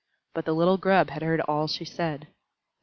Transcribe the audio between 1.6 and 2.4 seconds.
she said.